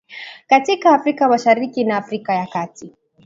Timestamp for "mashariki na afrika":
1.29-2.33